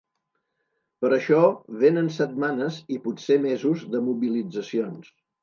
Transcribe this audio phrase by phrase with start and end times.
[1.03, 1.41] Per això
[1.83, 5.15] vénen setmanes i potser mesos de mobilitzacions.